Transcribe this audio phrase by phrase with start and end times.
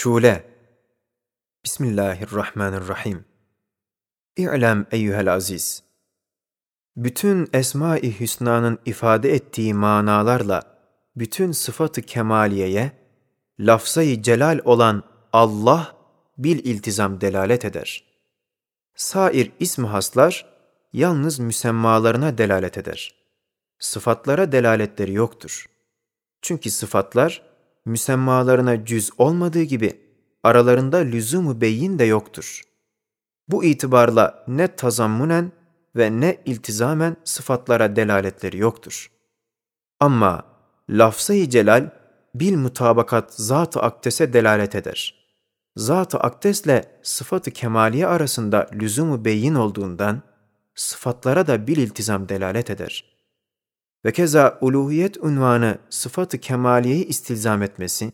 [0.00, 0.44] Şule
[1.64, 3.24] Bismillahirrahmanirrahim
[4.36, 5.82] İ'lem eyyühel aziz
[6.96, 10.62] Bütün Esma-i Hüsna'nın ifade ettiği manalarla
[11.16, 12.92] bütün sıfatı kemaliyeye,
[13.60, 15.96] lafzayı celal olan Allah
[16.38, 18.04] bil iltizam delalet eder.
[18.94, 20.46] Sair ismi haslar
[20.92, 23.14] yalnız müsemmalarına delalet eder.
[23.78, 25.66] Sıfatlara delaletleri yoktur.
[26.42, 27.47] Çünkü sıfatlar
[27.88, 30.00] müsemmalarına cüz olmadığı gibi
[30.42, 32.62] aralarında lüzumu beyin de yoktur.
[33.48, 35.52] Bu itibarla ne tazammunen
[35.96, 39.10] ve ne iltizamen sıfatlara delaletleri yoktur.
[40.00, 40.44] Ama
[40.90, 41.90] lafzayı celal
[42.34, 45.14] bil mutabakat zat-ı aktese delalet eder.
[45.76, 50.22] Zat-ı aktesle sıfatı kemaliye arasında lüzumu beyin olduğundan
[50.74, 53.17] sıfatlara da bil iltizam delalet eder.
[54.04, 58.12] Ve keza uluhiyet unvanı sıfatı kemaliyeyi istilzam etmesi,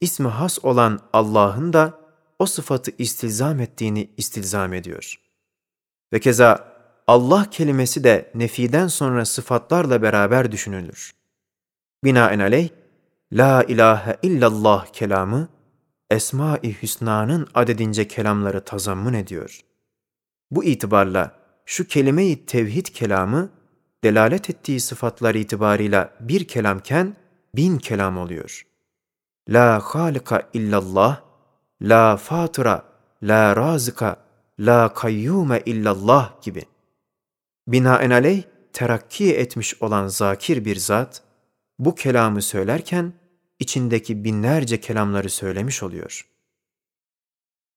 [0.00, 1.98] ismi has olan Allah'ın da
[2.38, 5.20] o sıfatı istilzam ettiğini istilzam ediyor.
[6.12, 6.74] Ve keza
[7.06, 11.14] Allah kelimesi de nefiden sonra sıfatlarla beraber düşünülür.
[12.04, 12.68] Binaenaleyh,
[13.32, 15.48] La ilahe illallah kelamı,
[16.10, 19.60] Esma-i Hüsna'nın adedince kelamları tazammun ediyor.
[20.50, 23.50] Bu itibarla şu kelime-i tevhid kelamı,
[24.04, 27.16] delalet ettiği sıfatlar itibarıyla bir kelamken
[27.56, 28.66] bin kelam oluyor.
[29.48, 31.20] La halika illallah,
[31.82, 32.84] la fatıra,
[33.22, 34.16] la razıka,
[34.58, 36.64] la kayyume illallah gibi.
[37.68, 41.22] Binaenaleyh terakki etmiş olan zakir bir zat,
[41.78, 43.12] bu kelamı söylerken
[43.58, 46.28] içindeki binlerce kelamları söylemiş oluyor.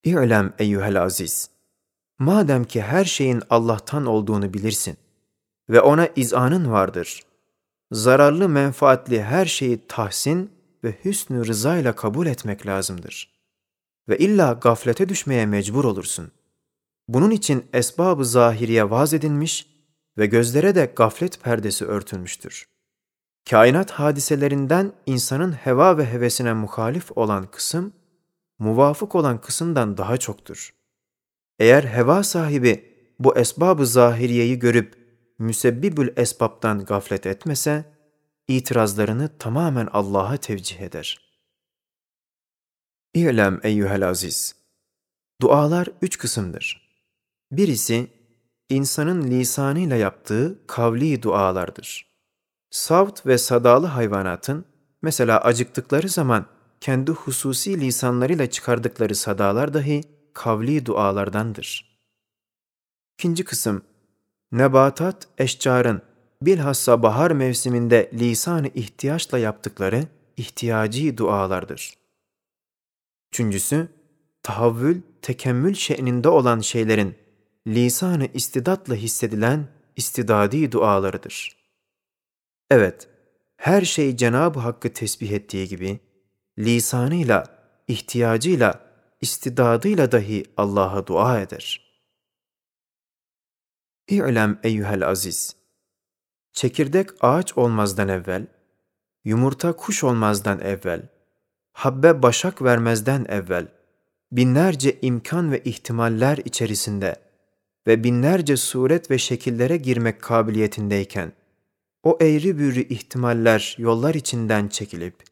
[0.04, 1.50] İ'lem eyyuhel aziz,
[2.20, 4.98] madem ki her şeyin Allah'tan olduğunu bilirsin
[5.70, 7.24] ve ona izanın vardır,
[7.92, 10.52] zararlı menfaatli her şeyi tahsin
[10.84, 13.38] ve hüsnü rızayla kabul etmek lazımdır.
[14.10, 16.32] Ve illa gaflete düşmeye mecbur olursun.
[17.08, 19.68] Bunun için esbab-ı zahiriye vaz edilmiş
[20.18, 22.68] ve gözlere de gaflet perdesi örtülmüştür.
[23.50, 27.94] Kainat hadiselerinden insanın heva ve hevesine muhalif olan kısım,
[28.60, 30.74] muvafık olan kısımdan daha çoktur.
[31.60, 35.07] Eğer heva sahibi bu esbab-ı zahiriyeyi görüp
[35.40, 37.86] müsebbibül esbabdan gaflet etmese,
[38.48, 41.28] itirazlarını tamamen Allah'a tevcih eder.
[43.14, 44.56] İ'lem eyyühel aziz.
[45.42, 46.88] Dualar üç kısımdır.
[47.52, 48.08] Birisi,
[48.70, 52.08] insanın lisanıyla yaptığı kavli dualardır.
[52.70, 54.66] Savt ve sadalı hayvanatın,
[55.02, 56.46] mesela acıktıkları zaman
[56.82, 61.98] kendi hususi lisanlarıyla çıkardıkları sadalar dahi kavli dualardandır.
[63.20, 63.84] İkinci kısım,
[64.52, 66.02] nebatat, eşcarın,
[66.42, 70.04] bilhassa bahar mevsiminde lisan-ı ihtiyaçla yaptıkları
[70.38, 71.94] ihtiyacı dualardır.
[73.34, 73.88] Üçüncüsü,
[74.44, 77.16] tahavvül, tekemmül şe'ninde olan şeylerin
[77.68, 81.58] lisan-ı istidatla hissedilen istidadi dualarıdır.
[82.72, 83.08] Evet,
[83.58, 86.00] her şey Cenab-ı Hakk'ı tesbih ettiği gibi,
[86.60, 87.44] lisanıyla,
[87.88, 88.88] ihtiyacıyla,
[89.22, 91.87] istidadıyla dahi Allah'a dua eder.
[94.10, 95.56] İ'lem eyyühel aziz,
[96.54, 98.48] çekirdek ağaç olmazdan evvel,
[99.26, 101.10] yumurta kuş olmazdan evvel,
[101.72, 103.68] habbe başak vermezden evvel,
[104.32, 107.16] binlerce imkan ve ihtimaller içerisinde
[107.88, 111.34] ve binlerce suret ve şekillere girmek kabiliyetindeyken,
[112.04, 115.24] o eğri büğrü ihtimaller yollar içinden çekilip,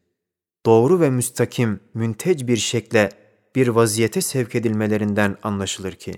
[0.66, 3.10] doğru ve müstakim, müntec bir şekle
[3.54, 6.14] bir vaziyete sevk edilmelerinden anlaşılır ki,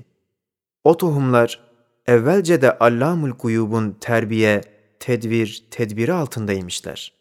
[0.84, 1.67] o tohumlar
[2.08, 4.60] evvelce de Allamul Guyub'un terbiye,
[5.00, 7.12] tedbir, tedbiri altındaymışlar.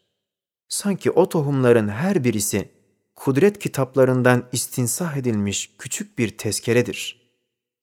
[0.68, 2.68] Sanki o tohumların her birisi
[3.16, 7.28] kudret kitaplarından istinsah edilmiş küçük bir tezkeredir.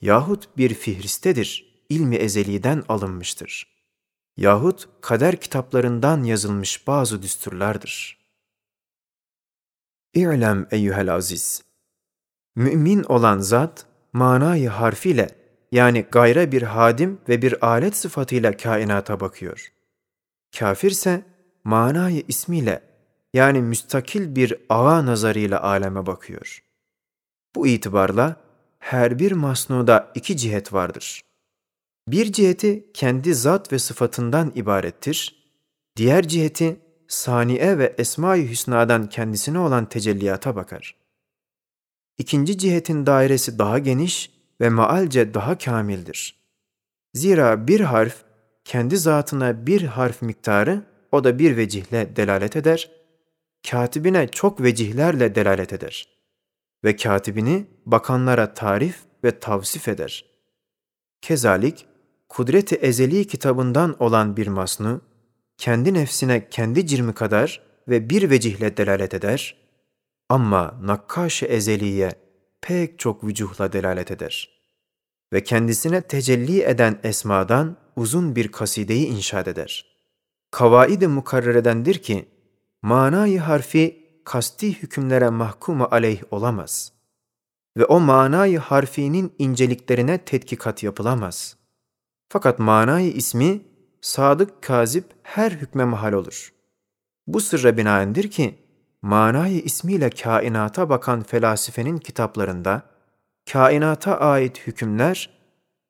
[0.01, 3.75] Yahut bir fihristedir, ilmi ezeliden alınmıştır.
[4.37, 8.17] Yahut kader kitaplarından yazılmış bazı düsturlardır.
[10.13, 11.63] İ'lem eyyühel aziz.
[12.55, 19.71] Mümin olan zat, manayı harfiyle yani gayra bir hadim ve bir alet sıfatıyla kainata bakıyor.
[20.59, 21.23] Kafirse
[21.63, 22.81] manayı ismiyle
[23.33, 26.63] yani müstakil bir ağa nazarıyla aleme bakıyor.
[27.55, 28.35] Bu itibarla
[28.79, 31.21] her bir masnuda iki cihet vardır.
[32.07, 35.45] Bir ciheti kendi zat ve sıfatından ibarettir,
[35.95, 40.95] diğer ciheti saniye ve esma-i hüsnadan kendisine olan tecelliyata bakar.
[42.17, 46.45] İkinci cihetin dairesi daha geniş ve maalce daha kamildir.
[47.13, 48.23] Zira bir harf
[48.63, 52.91] kendi zatına bir harf miktarı o da bir vecihle delalet eder,
[53.69, 56.15] katibine çok vecihlerle delalet eder.
[56.83, 60.25] ve katibini bakanlara tarif ve tavsif eder.
[61.21, 61.87] Kezalik,
[62.29, 65.01] Kudret-i Ezeli kitabından olan bir masnu,
[65.57, 69.55] kendi nefsine kendi cirmi kadar ve bir vecihle delalet eder,
[70.29, 72.11] ama nakkaş-ı ezeliye
[72.65, 74.49] pek çok vücuhla delalet eder.
[75.33, 79.85] Ve kendisine tecelli eden esmadan uzun bir kasideyi inşaat eder.
[80.51, 82.29] Kavaid-i mukarreredendir ki,
[82.81, 86.91] manayı harfi kasti hükümlere mahkum aleyh olamaz.
[87.77, 91.57] Ve o manayı harfinin inceliklerine tetkikat yapılamaz.
[92.29, 93.61] Fakat manayı ismi,
[94.01, 96.53] sadık kazip her hükme mahal olur.
[97.27, 98.64] Bu sırra binaendir ki,
[99.05, 102.81] manayı ismiyle kainata bakan felasifenin kitaplarında,
[103.51, 105.29] kainata ait hükümler,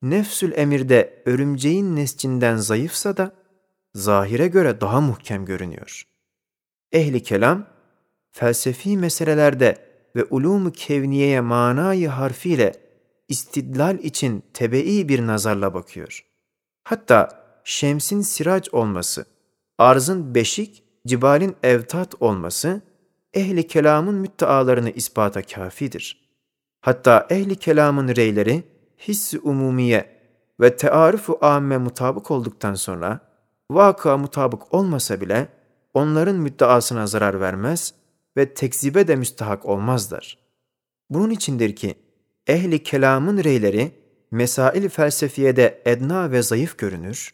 [0.01, 3.31] nefsül emirde örümceğin nescinden zayıfsa da,
[3.93, 6.03] zahire göre daha muhkem görünüyor.
[6.91, 7.67] Ehli kelam,
[8.31, 9.77] felsefi meselelerde
[10.15, 12.73] ve ulûm-u kevniyeye manayı harfiyle
[13.27, 16.25] istidlal için tebe'i bir nazarla bakıyor.
[16.83, 19.25] Hatta şemsin sirac olması,
[19.77, 22.81] arzın beşik, cibalin evtat olması,
[23.35, 26.25] ehli kelamın müttealarını ispata kafidir.
[26.81, 28.63] Hatta ehli kelamın reyleri,
[29.07, 30.19] hiss-i umumiye
[30.59, 33.19] ve tearif-u amme mutabık olduktan sonra,
[33.71, 35.47] vaka mutabık olmasa bile,
[35.93, 37.93] onların müddeasına zarar vermez
[38.37, 40.37] ve tekzibe de müstahak olmazlar.
[41.09, 41.95] Bunun içindir ki,
[42.47, 43.91] ehli kelamın reyleri,
[44.31, 47.33] mesail felsefiyede edna ve zayıf görünür,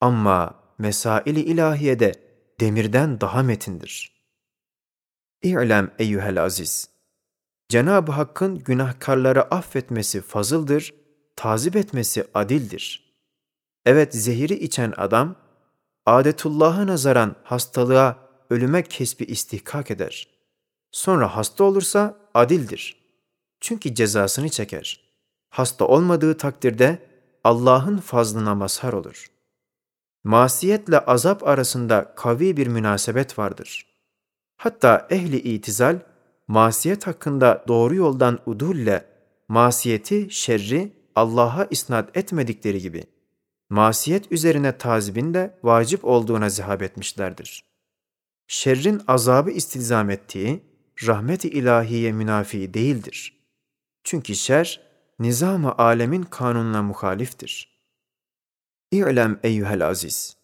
[0.00, 2.12] ama mesail-i ilahiyede
[2.60, 4.13] demirden daha metindir.
[5.44, 6.88] İ'lem eyyuhel aziz.
[7.68, 10.94] Cenab-ı Hakk'ın günahkarları affetmesi fazıldır,
[11.36, 13.14] tazip etmesi adildir.
[13.86, 15.36] Evet zehiri içen adam,
[16.06, 18.18] adetullah'a nazaran hastalığa,
[18.50, 20.28] ölüme kesbi istihkak eder.
[20.92, 23.04] Sonra hasta olursa adildir.
[23.60, 25.00] Çünkü cezasını çeker.
[25.50, 26.98] Hasta olmadığı takdirde
[27.44, 29.30] Allah'ın fazlına mazhar olur.
[30.24, 33.93] Masiyetle azap arasında kavi bir münasebet vardır.
[34.56, 35.98] Hatta ehli itizal,
[36.48, 39.04] masiyet hakkında doğru yoldan udulle
[39.48, 43.04] masiyeti, şerri Allah'a isnat etmedikleri gibi,
[43.70, 47.64] masiyet üzerine tazibin de vacip olduğuna zihab etmişlerdir.
[48.46, 50.62] Şerrin azabı istilzam ettiği,
[51.06, 53.44] rahmet-i ilahiye münafi değildir.
[54.04, 54.80] Çünkü şer,
[55.18, 57.80] nizam-ı alemin kanununa muhaliftir.
[58.92, 60.36] İ'lem eyyuhel aziz.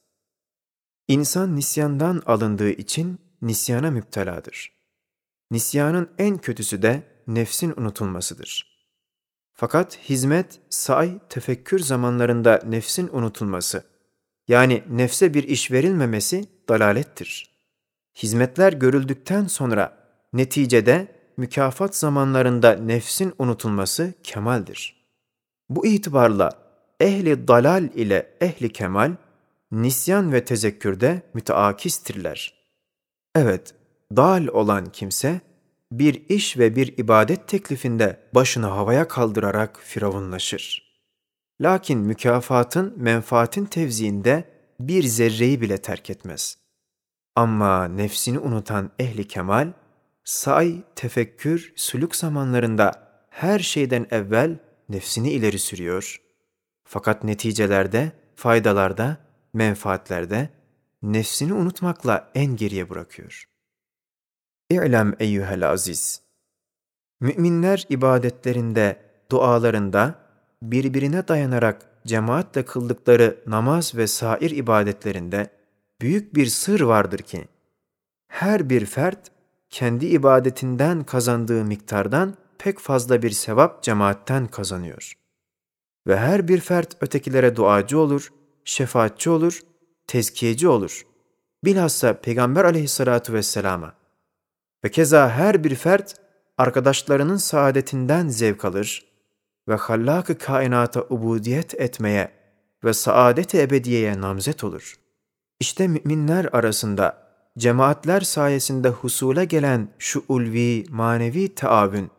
[1.08, 4.72] İnsan nisyandan alındığı için nisyana müpteladır.
[5.50, 8.70] Nisyanın en kötüsü de nefsin unutulmasıdır.
[9.52, 13.84] Fakat hizmet, say, tefekkür zamanlarında nefsin unutulması,
[14.48, 17.50] yani nefse bir iş verilmemesi dalalettir.
[18.14, 19.96] Hizmetler görüldükten sonra
[20.32, 25.06] neticede mükafat zamanlarında nefsin unutulması kemaldir.
[25.68, 26.50] Bu itibarla
[27.00, 29.12] ehli dalal ile ehli kemal,
[29.72, 32.59] nisyan ve tezekkürde müteakistirler.
[33.34, 33.74] Evet,
[34.16, 35.40] dal olan kimse,
[35.92, 40.90] bir iş ve bir ibadet teklifinde başını havaya kaldırarak firavunlaşır.
[41.60, 44.44] Lakin mükafatın, menfaatin tevziinde
[44.80, 46.58] bir zerreyi bile terk etmez.
[47.36, 49.72] Ama nefsini unutan ehli kemal,
[50.24, 54.58] say, tefekkür, suluk zamanlarında her şeyden evvel
[54.88, 56.20] nefsini ileri sürüyor.
[56.84, 59.16] Fakat neticelerde, faydalarda,
[59.52, 60.48] menfaatlerde
[61.02, 63.44] nefsini unutmakla en geriye bırakıyor.
[64.70, 66.22] İ'lem eyyuhel aziz.
[67.20, 70.14] Müminler ibadetlerinde, dualarında
[70.62, 75.50] birbirine dayanarak cemaatle kıldıkları namaz ve sair ibadetlerinde
[76.00, 77.48] büyük bir sır vardır ki,
[78.28, 79.30] her bir fert
[79.70, 85.12] kendi ibadetinden kazandığı miktardan pek fazla bir sevap cemaatten kazanıyor.
[86.06, 88.32] Ve her bir fert ötekilere duacı olur,
[88.64, 89.60] şefaatçi olur,
[90.10, 91.06] tezkiyeci olur.
[91.64, 93.92] Bilhassa Peygamber aleyhissalatu vesselama.
[94.84, 96.14] Ve keza her bir fert
[96.58, 99.06] arkadaşlarının saadetinden zevk alır
[99.68, 102.32] ve hallak-ı kainata ubudiyet etmeye
[102.84, 104.94] ve saadet-i ebediyeye namzet olur.
[105.60, 107.18] İşte müminler arasında
[107.58, 112.10] cemaatler sayesinde husule gelen şu ulvi, manevi taavün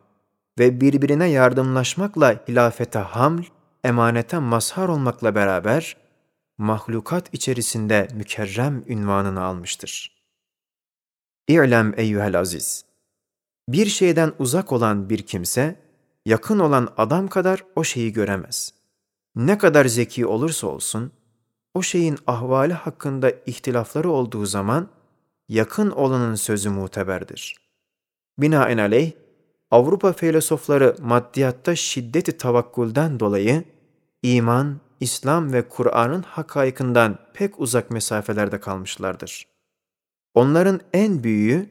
[0.58, 3.42] ve birbirine yardımlaşmakla hilafete haml,
[3.84, 6.01] emanete mazhar olmakla beraber,
[6.62, 10.22] mahlukat içerisinde mükerrem ünvanını almıştır.
[11.48, 12.84] İ'lem eyyühel aziz!
[13.68, 15.76] Bir şeyden uzak olan bir kimse,
[16.26, 18.74] yakın olan adam kadar o şeyi göremez.
[19.36, 21.12] Ne kadar zeki olursa olsun,
[21.74, 24.88] o şeyin ahvali hakkında ihtilafları olduğu zaman,
[25.48, 27.56] yakın olanın sözü muteberdir.
[28.38, 29.12] Binaenaleyh,
[29.70, 33.64] Avrupa filozofları maddiyatta şiddeti tavakkulden dolayı
[34.22, 39.46] iman, İslam ve Kur'an'ın hakaykından pek uzak mesafelerde kalmışlardır.
[40.34, 41.70] Onların en büyüğü,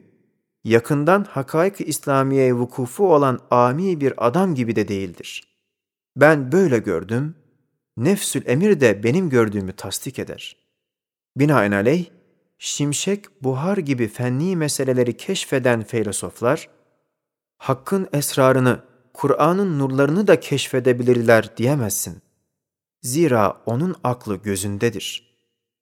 [0.64, 5.48] yakından hakaik-ı İslamiye'ye vukufu olan ami bir adam gibi de değildir.
[6.16, 7.34] Ben böyle gördüm,
[7.96, 10.56] nefsül emir de benim gördüğümü tasdik eder.
[11.36, 12.04] Binaenaleyh,
[12.58, 16.68] şimşek, buhar gibi fenni meseleleri keşfeden filozoflar,
[17.58, 18.80] Hakk'ın esrarını,
[19.12, 22.31] Kur'an'ın nurlarını da keşfedebilirler diyemezsin.
[23.02, 25.36] Zira onun aklı gözündedir.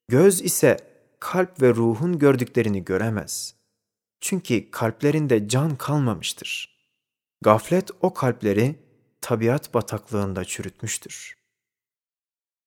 [0.08, 0.76] Göz ise
[1.20, 3.54] kalp ve ruhun gördüklerini göremez.
[4.20, 6.80] Çünkü kalplerinde can kalmamıştır.
[7.42, 8.76] Gaflet o kalpleri
[9.20, 11.34] tabiat bataklığında çürütmüştür.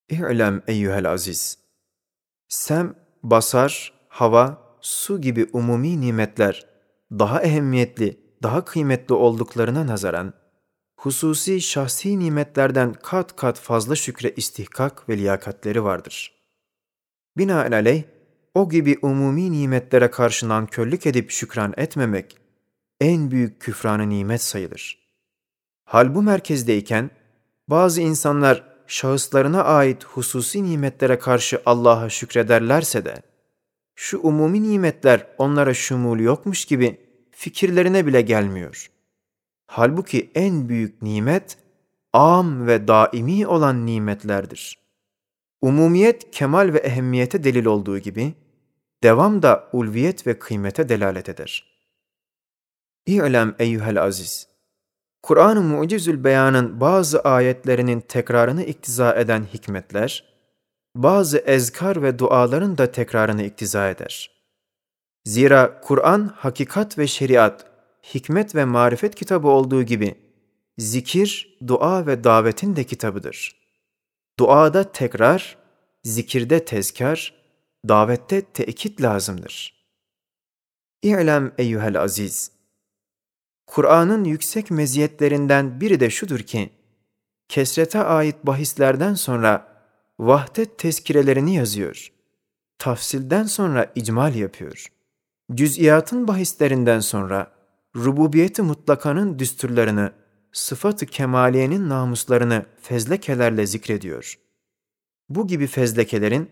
[0.10, 1.57] İ'lem eyyühel aziz.
[2.48, 6.65] Sem, basar, hava, su gibi umumi nimetler
[7.12, 10.33] daha ehemmiyetli, daha kıymetli olduklarına nazaran,
[11.03, 16.33] hususi şahsi nimetlerden kat kat fazla şükre istihkak ve liyakatleri vardır.
[17.38, 18.03] Binaenaleyh,
[18.53, 22.38] o gibi umumi nimetlere karşı nankörlük edip şükran etmemek,
[23.01, 25.00] en büyük küfranı nimet sayılır.
[25.86, 27.12] Hal bu merkezdeyken,
[27.67, 33.22] bazı insanlar şahıslarına ait hususi nimetlere karşı Allah'a şükrederlerse de,
[33.95, 36.98] şu umumi nimetler onlara şumul yokmuş gibi
[37.31, 38.92] fikirlerine bile gelmiyor.
[39.75, 41.57] Halbuki en büyük nimet,
[42.13, 44.77] am ve daimi olan nimetlerdir.
[45.61, 48.33] Umumiyet kemal ve ehemmiyete delil olduğu gibi,
[49.03, 51.65] devam da ulviyet ve kıymete delalet eder.
[53.05, 54.47] İ'lem eyyuhel aziz!
[55.23, 60.23] Kur'an-ı Mucizül Beyan'ın bazı ayetlerinin tekrarını iktiza eden hikmetler,
[60.95, 64.31] bazı ezkar ve duaların da tekrarını iktiza eder.
[65.25, 67.72] Zira Kur'an hakikat ve şeriat,
[68.03, 70.15] hikmet ve marifet kitabı olduğu gibi
[70.77, 73.55] zikir, dua ve davetin de kitabıdır.
[74.39, 75.57] Duada tekrar,
[76.03, 77.33] zikirde tezkar,
[77.88, 79.83] davette tekit lazımdır.
[81.01, 82.51] İ'lem eyyuhel aziz.
[83.67, 86.69] Kur'an'ın yüksek meziyetlerinden biri de şudur ki,
[87.50, 89.67] kesrete ait bahislerden sonra
[90.19, 92.12] vahdet tezkirelerini yazıyor.
[92.77, 94.88] Tafsilden sonra icmal yapıyor.
[95.53, 97.52] Cüz'iyatın bahislerinden sonra
[97.95, 100.12] rububiyeti mutlakanın düsturlarını,
[100.51, 104.39] sıfatı kemaliyenin namuslarını fezlekelerle zikrediyor.
[105.29, 106.50] Bu gibi fezlekelerin,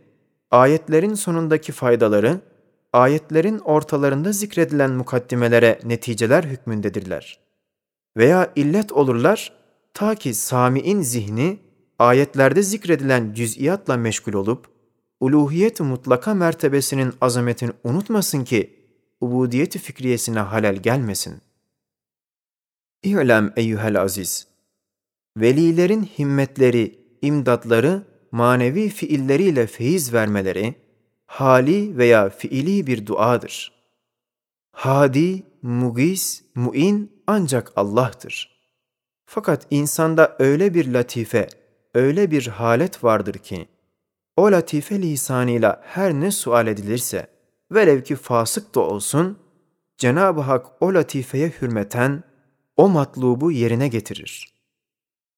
[0.52, 2.42] ayetlerin sonundaki faydaları,
[2.94, 7.40] ayetlerin ortalarında zikredilen mukaddimelere neticeler hükmündedirler.
[8.18, 9.54] Veya illet olurlar,
[9.94, 11.60] ta ki sami'in zihni,
[12.00, 14.68] ayetlerde zikredilen cüz'iyatla meşgul olup,
[15.20, 18.81] uluhiyet mutlaka mertebesinin azametini unutmasın ki,
[19.22, 21.42] ubudiyeti fikriyesine halel gelmesin.
[23.04, 24.48] İ'lem eyyuhel aziz.
[25.38, 30.76] Velilerin himmetleri, imdatları, manevi fiilleriyle feyiz vermeleri,
[31.26, 33.72] hali veya fiili bir duadır.
[34.72, 38.62] Hadi, mugis, muin ancak Allah'tır.
[39.26, 41.50] Fakat insanda öyle bir latife,
[41.94, 43.68] öyle bir halet vardır ki,
[44.38, 47.28] o latife lisanıyla her ne sual edilirse,
[47.72, 49.38] velev ki fasık da olsun,
[49.98, 52.24] Cenab-ı Hak o latifeye hürmeten
[52.78, 54.54] o matlubu yerine getirir.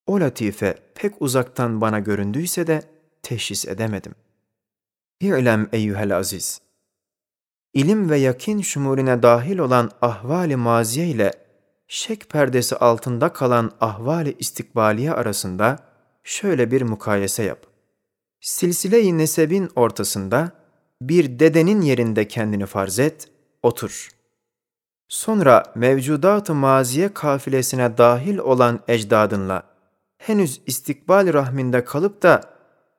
[0.06, 2.82] O latife pek uzaktan bana göründüyse de
[3.22, 4.14] teşhis edemedim.
[5.20, 6.60] İ'lem eyyühel aziz.
[7.74, 11.32] İlim ve yakin şumurine dahil olan ahvali maziye ile
[11.88, 15.78] şek perdesi altında kalan ahvali istikbaliye arasında
[16.24, 17.66] şöyle bir mukayese yap.
[18.40, 20.52] Silsile-i nesebin ortasında
[21.08, 23.28] bir dedenin yerinde kendini farz et,
[23.62, 24.08] otur.
[25.08, 29.62] Sonra mevcudat-ı maziye kafilesine dahil olan ecdadınla
[30.18, 32.40] henüz istikbal rahminde kalıp da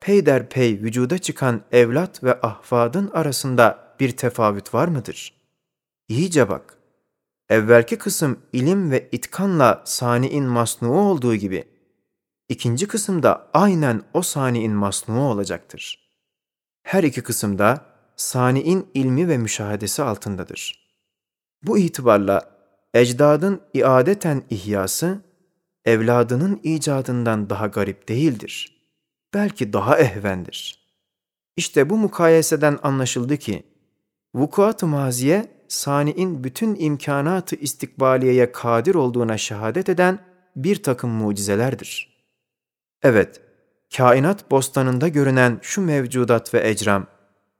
[0.01, 5.33] peyderpey vücuda çıkan evlat ve ahfadın arasında bir tefavüt var mıdır?
[6.07, 6.77] İyice bak.
[7.50, 11.63] Evvelki kısım ilim ve itkanla sani'in masnuğu olduğu gibi,
[12.50, 16.09] ikinci kısımda aynen o sani'in masnuğu olacaktır.
[16.83, 20.89] Her iki kısımda sani'in ilmi ve müşahedesi altındadır.
[21.63, 22.55] Bu itibarla
[22.93, 25.22] ecdadın iadeten ihyası,
[25.86, 28.81] evladının icadından daha garip değildir.
[29.34, 30.86] Belki daha ehvendir.
[31.57, 33.63] İşte bu mukayeseden anlaşıldı ki,
[34.34, 40.19] vukuat-ı maziye, sani'in bütün imkanatı istikbaliyeye kadir olduğuna şehadet eden
[40.55, 42.15] bir takım mucizelerdir.
[43.03, 43.41] Evet,
[43.98, 47.07] kainat bostanında görünen şu mevcudat ve ecram,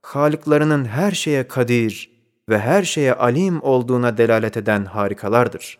[0.06, 2.10] Halıklarının her şeye kadir
[2.48, 5.78] ve her şeye alim olduğuna delalet eden harikalardır.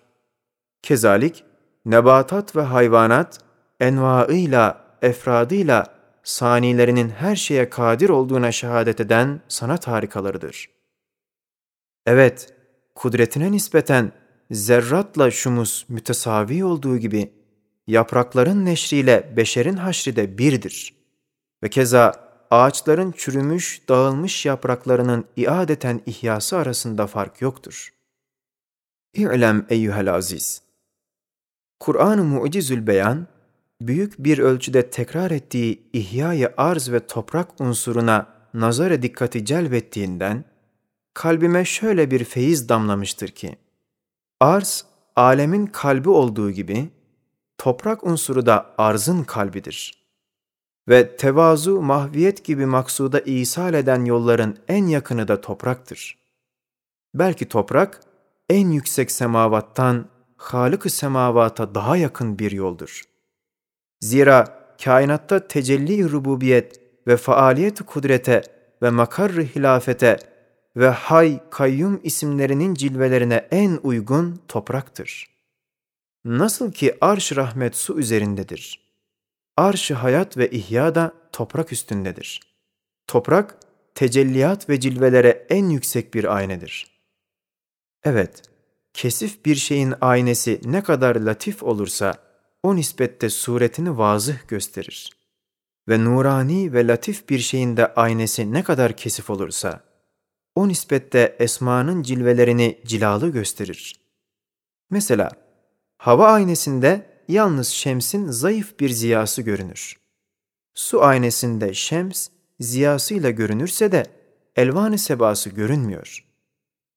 [0.82, 1.44] Kezalik,
[1.84, 3.38] nebatat ve hayvanat,
[3.80, 5.86] envaıyla, efradıyla,
[6.22, 10.70] sanilerinin her şeye kadir olduğuna şehadet eden sanat harikalarıdır.
[12.06, 12.54] Evet,
[12.94, 14.12] kudretine nispeten
[14.50, 17.32] zerratla şumus mütesavi olduğu gibi,
[17.86, 20.94] yaprakların neşriyle beşerin haşri de birdir.
[21.62, 27.92] Ve keza ağaçların çürümüş, dağılmış yapraklarının iadeten ihyası arasında fark yoktur.
[29.14, 30.62] İ'lem eyyühel aziz.
[31.80, 33.26] Kur'an-ı Mu'cizül Beyan,
[33.80, 40.44] büyük bir ölçüde tekrar ettiği ihyayı arz ve toprak unsuruna nazara dikkati celbettiğinden,
[41.14, 43.56] kalbime şöyle bir feyiz damlamıştır ki,
[44.40, 44.84] arz,
[45.16, 46.90] alemin kalbi olduğu gibi,
[47.58, 50.05] toprak unsuru da arzın kalbidir.
[50.88, 56.18] Ve tevazu, mahviyet gibi maksuda isal eden yolların en yakını da topraktır.
[57.14, 58.00] Belki toprak,
[58.48, 63.02] en yüksek semavattan Halık-ı semavata daha yakın bir yoldur.
[64.00, 68.42] Zira kainatta tecelli rububiyet ve faaliyet kudrete
[68.82, 70.16] ve makar hilafete
[70.76, 75.26] ve hay kayyum isimlerinin cilvelerine en uygun topraktır.
[76.24, 78.85] Nasıl ki arş rahmet su üzerindedir.
[79.56, 82.40] Arş hayat ve ihya da toprak üstündedir.
[83.06, 83.58] Toprak,
[83.94, 87.00] tecelliyat ve cilvelere en yüksek bir aynedir.
[88.04, 88.42] Evet,
[88.92, 92.14] kesif bir şeyin aynesi ne kadar latif olursa,
[92.62, 95.10] o nispette suretini vazıh gösterir.
[95.88, 99.80] Ve nurani ve latif bir şeyin de aynesi ne kadar kesif olursa,
[100.54, 104.00] o nispette esmanın cilvelerini cilalı gösterir.
[104.90, 105.30] Mesela,
[105.98, 109.96] hava aynesinde yalnız şemsin zayıf bir ziyası görünür.
[110.74, 112.28] Su aynesinde şems
[112.60, 114.06] ziyasıyla görünürse de
[114.56, 116.24] elvan-ı sebası görünmüyor.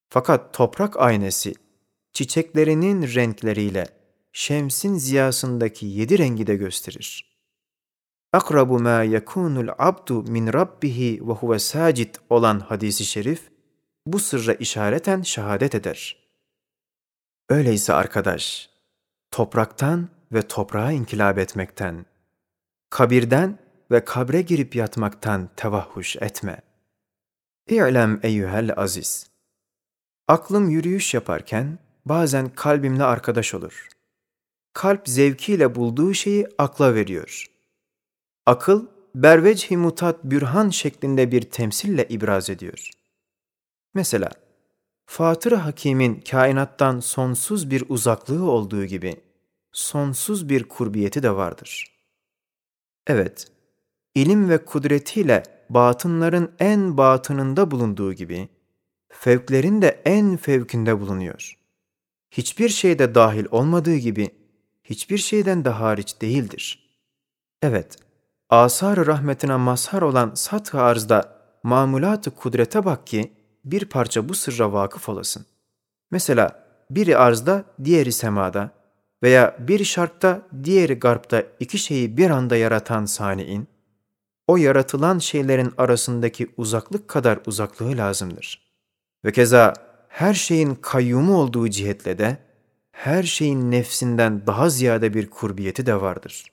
[0.10, 1.54] Fakat toprak aynesi
[2.14, 3.88] çiçeklerinin renkleriyle
[4.34, 7.40] şemsin ziyasındaki yedi rengi de gösterir.
[8.34, 13.50] Akrabu ma yekunul abdu min rabbihi ve huve sacid olan hadisi şerif
[14.06, 16.30] bu sırra işareten şehadet eder.
[17.50, 18.70] Öyleyse arkadaş,
[19.32, 22.06] topraktan ve toprağa inkılap etmekten,
[22.90, 23.60] kabirden
[23.92, 26.62] ve kabre girip yatmaktan tevahhuş etme.
[27.68, 29.30] İ'lem eyyühel aziz.
[30.28, 33.88] Aklım yürüyüş yaparken bazen kalbimle arkadaş olur.
[34.74, 37.46] Kalp zevkiyle bulduğu şeyi akla veriyor.
[38.46, 42.90] Akıl, bervech mutat bürhan şeklinde bir temsille ibraz ediyor.
[43.94, 44.30] Mesela,
[45.06, 49.16] Fatır Hakim'in kainattan sonsuz bir uzaklığı olduğu gibi,
[49.72, 51.86] sonsuz bir kurbiyeti de vardır.
[53.08, 53.48] Evet,
[54.16, 58.50] ilim ve kudretiyle batınların en batınında bulunduğu gibi,
[59.10, 61.58] fevklerin de en fevkinde bulunuyor.
[62.32, 64.30] Hiçbir şeyde dahil olmadığı gibi,
[64.84, 66.90] hiçbir şeyden de hariç değildir.
[67.62, 67.98] Evet,
[68.50, 73.34] asar rahmetine mazhar olan sat-ı arzda mamulat-ı kudrete bak ki,
[73.66, 75.46] bir parça bu sırra vakıf olasın.
[76.12, 78.79] Mesela biri arzda, diğeri semada
[79.24, 83.68] veya bir şarkta, diğeri garpta iki şeyi bir anda yaratan saniin,
[84.48, 88.72] o yaratılan şeylerin arasındaki uzaklık kadar uzaklığı lazımdır.
[89.26, 89.74] Ve keza
[90.08, 92.38] her şeyin kayyumu olduğu cihetle de,
[92.92, 96.46] her şeyin nefsinden daha ziyade bir kurbiyeti de vardır.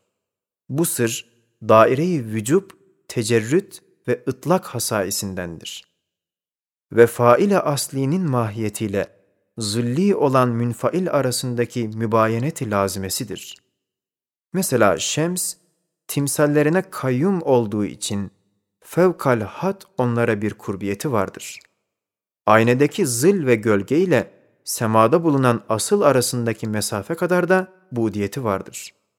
[0.69, 1.27] Bu sır,
[1.63, 2.71] daire-i vücub,
[3.09, 5.85] tecerrüt ve ıtlak hasaisindendir.
[6.93, 9.16] Ve faile aslinin mahiyetiyle
[9.59, 13.57] zilli olan münfail arasındaki mübayeneti lazimesidir.
[14.53, 15.55] Mesela şems,
[16.09, 18.31] timsallerine kayyum olduğu için
[18.81, 21.61] fevkal hat onlara bir kurbiyeti vardır.
[22.47, 24.31] Aynedeki zil ve gölge ile
[24.65, 29.06] semada bulunan asıl arasındaki mesafe kadar da budiyeti vardır.''